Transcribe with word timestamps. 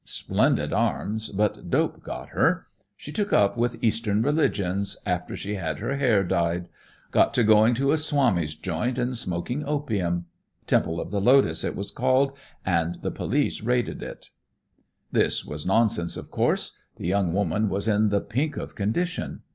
Splendid 0.03 0.73
arms, 0.73 1.29
but 1.29 1.69
dope 1.69 2.01
got 2.01 2.29
her. 2.29 2.65
She 2.97 3.11
took 3.11 3.31
up 3.31 3.55
with 3.55 3.77
Eastern 3.83 4.23
religions 4.23 4.97
after 5.05 5.35
she 5.37 5.53
had 5.53 5.77
her 5.77 5.95
hair 5.97 6.23
dyed. 6.23 6.69
Got 7.11 7.35
to 7.35 7.43
going 7.43 7.75
to 7.75 7.91
a 7.91 7.99
Swami's 7.99 8.55
joint, 8.55 8.97
and 8.97 9.15
smoking 9.15 9.63
opium. 9.63 10.25
Temple 10.65 10.99
of 10.99 11.11
the 11.11 11.21
Lotus, 11.21 11.63
it 11.63 11.75
was 11.75 11.91
called, 11.91 12.35
and 12.65 12.95
the 13.03 13.11
police 13.11 13.61
raided 13.61 14.01
it.' 14.01 14.31
"This 15.11 15.45
was 15.45 15.67
nonsense, 15.67 16.17
of 16.17 16.31
course; 16.31 16.75
the 16.95 17.05
young 17.05 17.31
woman 17.31 17.69
was 17.69 17.87
in 17.87 18.09
the 18.09 18.21
pink 18.21 18.57
of 18.57 18.73
condition. 18.73 19.41